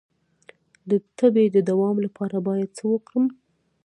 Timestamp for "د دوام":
1.55-1.95